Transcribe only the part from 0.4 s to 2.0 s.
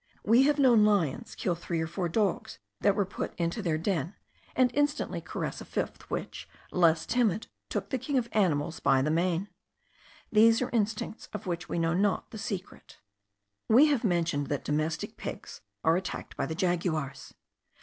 have known lions kill three or